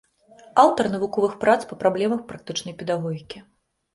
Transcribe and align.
Аўтар 0.61 0.85
навуковых 0.93 1.35
прац 1.43 1.59
па 1.71 1.77
праблемах 1.83 2.23
практычнай 2.31 2.77
педагогікі. 2.83 3.45